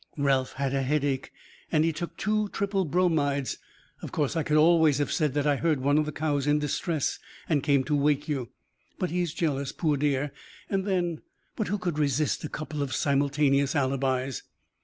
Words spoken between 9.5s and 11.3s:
poor dear. And then